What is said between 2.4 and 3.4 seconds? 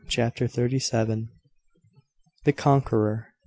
THE CONQUEROR.